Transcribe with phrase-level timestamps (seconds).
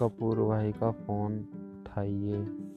[0.00, 1.38] कपूर भाई का फ़ोन
[1.80, 2.69] उठाइए।